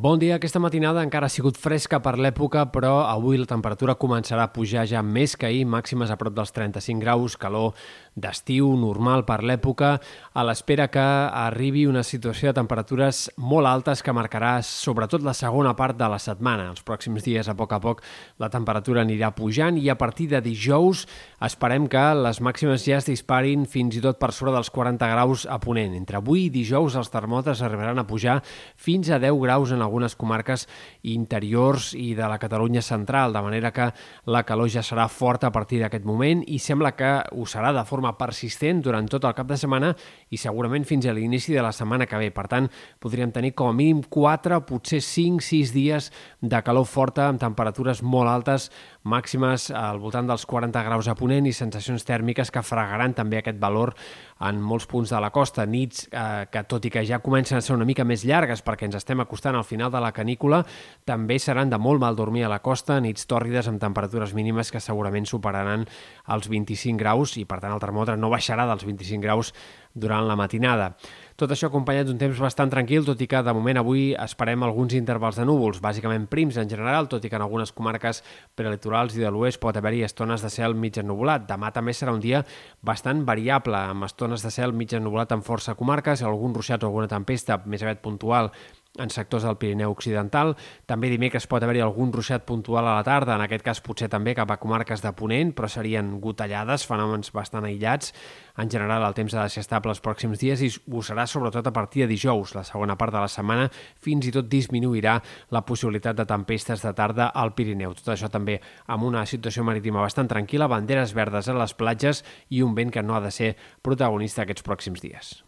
Bon 0.00 0.14
dia. 0.14 0.36
Aquesta 0.36 0.60
matinada 0.62 1.02
encara 1.02 1.26
ha 1.26 1.32
sigut 1.32 1.56
fresca 1.58 1.98
per 1.98 2.12
l'època, 2.22 2.68
però 2.70 3.00
avui 3.10 3.34
la 3.40 3.48
temperatura 3.50 3.96
començarà 3.98 4.44
a 4.46 4.52
pujar 4.54 4.84
ja 4.86 5.00
més 5.02 5.32
que 5.34 5.48
ahir, 5.48 5.64
màximes 5.66 6.12
a 6.14 6.16
prop 6.20 6.36
dels 6.36 6.52
35 6.54 7.02
graus, 7.02 7.34
calor 7.34 7.72
d'estiu 8.14 8.68
normal 8.78 9.24
per 9.26 9.40
l'època, 9.42 9.96
a 9.98 10.44
l'espera 10.46 10.86
que 10.94 11.02
arribi 11.02 11.82
una 11.90 12.04
situació 12.06 12.52
de 12.52 12.60
temperatures 12.60 13.24
molt 13.42 13.66
altes 13.66 14.04
que 14.06 14.14
marcarà 14.14 14.60
sobretot 14.62 15.24
la 15.26 15.34
segona 15.34 15.72
part 15.74 15.98
de 15.98 16.06
la 16.06 16.20
setmana. 16.22 16.68
Els 16.70 16.86
pròxims 16.86 17.26
dies, 17.26 17.50
a 17.50 17.56
poc 17.58 17.74
a 17.74 17.80
poc, 17.82 18.04
la 18.38 18.52
temperatura 18.54 19.02
anirà 19.02 19.32
pujant 19.34 19.82
i 19.82 19.90
a 19.90 19.98
partir 19.98 20.28
de 20.30 20.42
dijous 20.46 21.08
esperem 21.42 21.90
que 21.90 22.04
les 22.22 22.38
màximes 22.38 22.86
ja 22.86 23.00
es 23.02 23.10
disparin 23.10 23.66
fins 23.66 23.98
i 23.98 24.04
tot 24.06 24.22
per 24.22 24.30
sobre 24.30 24.54
dels 24.54 24.70
40 24.70 25.10
graus 25.10 25.42
a 25.50 25.58
Ponent. 25.58 25.98
Entre 25.98 26.22
avui 26.22 26.46
i 26.46 26.54
dijous 26.54 26.94
els 26.94 27.10
termòmetres 27.10 27.66
arribaran 27.66 27.98
a 27.98 28.06
pujar 28.06 28.38
fins 28.78 29.10
a 29.10 29.18
10 29.18 29.42
graus 29.42 29.74
en 29.74 29.87
algunes 29.88 30.14
comarques 30.16 30.66
interiors 31.02 31.94
i 31.98 32.12
de 32.14 32.28
la 32.28 32.38
Catalunya 32.38 32.82
central, 32.84 33.32
de 33.32 33.42
manera 33.42 33.72
que 33.72 33.90
la 34.28 34.44
calor 34.46 34.70
ja 34.70 34.84
serà 34.84 35.08
forta 35.08 35.48
a 35.48 35.54
partir 35.54 35.80
d'aquest 35.82 36.06
moment 36.06 36.44
i 36.46 36.60
sembla 36.62 36.94
que 36.96 37.10
ho 37.32 37.46
serà 37.48 37.72
de 37.74 37.84
forma 37.88 38.14
persistent 38.20 38.82
durant 38.84 39.08
tot 39.08 39.24
el 39.24 39.34
cap 39.34 39.48
de 39.48 39.58
setmana 39.58 39.94
i 40.30 40.38
segurament 40.38 40.86
fins 40.86 41.08
a 41.08 41.14
l'inici 41.16 41.56
de 41.56 41.64
la 41.64 41.72
setmana 41.72 42.06
que 42.06 42.20
ve. 42.20 42.30
Per 42.34 42.46
tant, 42.50 42.68
podríem 43.00 43.32
tenir 43.32 43.54
com 43.56 43.72
a 43.72 43.76
mínim 43.76 44.04
4, 44.04 44.60
potser 44.68 45.00
5-6 45.04 45.72
dies 45.74 46.10
de 46.40 46.62
calor 46.62 46.86
forta 46.86 47.28
amb 47.28 47.40
temperatures 47.40 48.02
molt 48.02 48.30
altes, 48.30 48.68
màximes 49.08 49.70
al 49.72 50.00
voltant 50.02 50.28
dels 50.28 50.44
40 50.46 50.82
graus 50.84 51.08
a 51.08 51.16
ponent 51.18 51.46
i 51.48 51.54
sensacions 51.56 52.04
tèrmiques 52.04 52.52
que 52.52 52.62
fregaran 52.62 53.14
també 53.16 53.40
aquest 53.40 53.58
valor 53.60 53.94
en 54.44 54.60
molts 54.62 54.86
punts 54.90 55.10
de 55.14 55.20
la 55.22 55.30
costa. 55.34 55.66
Nits 55.66 56.06
eh, 56.10 56.46
que, 56.52 56.64
tot 56.68 56.84
i 56.84 56.92
que 56.92 57.04
ja 57.06 57.22
comencen 57.24 57.58
a 57.58 57.64
ser 57.64 57.74
una 57.76 57.88
mica 57.88 58.06
més 58.06 58.24
llargues 58.28 58.62
perquè 58.66 58.88
ens 58.88 58.98
estem 58.98 59.20
acostant 59.24 59.56
al 59.56 59.66
final 59.78 59.94
de 59.94 60.02
la 60.02 60.12
canícula, 60.12 60.64
també 61.06 61.38
seran 61.38 61.70
de 61.70 61.78
molt 61.78 62.02
mal 62.02 62.16
dormir 62.18 62.44
a 62.44 62.52
la 62.52 62.60
costa, 62.60 62.98
nits 63.00 63.28
tòrrides 63.30 63.70
amb 63.70 63.80
temperatures 63.80 64.34
mínimes 64.34 64.72
que 64.74 64.82
segurament 64.82 65.24
superaran 65.26 65.86
els 66.28 66.48
25 66.50 66.98
graus 66.98 67.36
i, 67.38 67.46
per 67.48 67.62
tant, 67.62 67.72
el 67.72 67.80
termòmetre 67.80 68.18
no 68.18 68.32
baixarà 68.32 68.66
dels 68.68 68.84
25 68.84 69.22
graus 69.22 69.54
durant 69.98 70.26
la 70.28 70.36
matinada. 70.36 70.92
Tot 71.38 71.52
això 71.54 71.68
acompanyat 71.70 72.08
d'un 72.08 72.18
temps 72.18 72.38
bastant 72.42 72.70
tranquil, 72.70 73.04
tot 73.06 73.20
i 73.22 73.28
que 73.30 73.40
de 73.42 73.54
moment 73.54 73.78
avui 73.80 74.10
esperem 74.18 74.62
alguns 74.66 74.94
intervals 74.98 75.38
de 75.38 75.46
núvols, 75.46 75.80
bàsicament 75.82 76.26
prims 76.30 76.58
en 76.58 76.70
general, 76.70 77.08
tot 77.08 77.24
i 77.24 77.30
que 77.30 77.38
en 77.38 77.44
algunes 77.46 77.72
comarques 77.72 78.22
prelitorals 78.58 79.16
i 79.16 79.22
de 79.22 79.30
l'oest 79.30 79.60
pot 79.62 79.76
haver-hi 79.78 80.02
estones 80.06 80.42
de 80.42 80.50
cel 80.50 80.74
mig 80.74 80.98
ennubulat. 80.98 81.46
Demà 81.48 81.70
també 81.74 81.94
serà 81.94 82.14
un 82.14 82.22
dia 82.22 82.44
bastant 82.82 83.22
variable, 83.26 83.78
amb 83.78 84.08
estones 84.08 84.42
de 84.42 84.52
cel 84.54 84.74
mig 84.74 84.92
ennubulat 84.94 85.32
en 85.34 85.46
força 85.46 85.76
comarques, 85.78 86.22
alguns 86.22 86.58
ruixats 86.58 86.84
o 86.84 86.90
alguna 86.90 87.10
tempesta 87.10 87.62
més 87.66 87.86
aviat 87.86 88.02
puntual 88.02 88.52
en 88.98 89.10
sectors 89.10 89.46
del 89.46 89.56
Pirineu 89.58 89.92
Occidental. 89.94 90.54
També 90.86 91.10
dimecres 91.12 91.46
pot 91.48 91.62
haver-hi 91.62 91.82
algun 91.84 92.12
ruixat 92.12 92.44
puntual 92.48 92.86
a 92.86 92.98
la 92.98 93.06
tarda, 93.06 93.36
en 93.36 93.44
aquest 93.44 93.64
cas 93.64 93.80
potser 93.84 94.10
també 94.12 94.34
cap 94.36 94.50
a 94.50 94.58
comarques 94.60 95.02
de 95.04 95.12
Ponent, 95.16 95.54
però 95.56 95.70
serien 95.70 96.18
gotellades, 96.20 96.86
fenòmens 96.88 97.32
bastant 97.34 97.66
aïllats. 97.68 98.12
En 98.58 98.70
general, 98.70 99.04
el 99.06 99.14
temps 99.14 99.34
ha 99.34 99.46
de 99.46 99.54
ser 99.54 99.62
estable 99.62 99.94
els 99.94 100.02
pròxims 100.02 100.40
dies 100.42 100.62
i 100.66 100.70
ho 100.92 101.02
serà 101.06 101.26
sobretot 101.30 101.66
a 101.66 101.72
partir 101.72 102.04
de 102.04 102.10
dijous. 102.10 102.54
La 102.58 102.66
segona 102.66 102.98
part 102.98 103.14
de 103.14 103.22
la 103.22 103.30
setmana 103.30 103.68
fins 104.02 104.26
i 104.26 104.34
tot 104.34 104.50
disminuirà 104.50 105.18
la 105.54 105.64
possibilitat 105.66 106.18
de 106.18 106.26
tempestes 106.26 106.82
de 106.82 106.94
tarda 106.94 107.30
al 107.34 107.54
Pirineu. 107.54 107.94
Tot 107.98 108.14
això 108.14 108.30
també 108.32 108.58
amb 108.86 109.06
una 109.08 109.24
situació 109.26 109.64
marítima 109.64 110.02
bastant 110.02 110.30
tranquil·la, 110.30 110.68
banderes 110.68 111.14
verdes 111.14 111.48
a 111.48 111.58
les 111.58 111.74
platges 111.78 112.24
i 112.50 112.62
un 112.66 112.74
vent 112.74 112.90
que 112.94 113.02
no 113.02 113.14
ha 113.14 113.22
de 113.24 113.34
ser 113.34 113.54
protagonista 113.82 114.42
aquests 114.42 114.66
pròxims 114.66 115.04
dies. 115.04 115.38